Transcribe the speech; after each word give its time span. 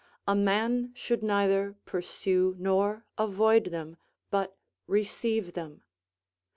A 0.27 0.33
man 0.33 0.93
should 0.95 1.21
neither 1.21 1.75
pursue 1.85 2.55
nor 2.57 3.05
avoid 3.19 3.65
them, 3.65 3.97
but 4.31 4.57
receive 4.87 5.53
them. 5.53 5.83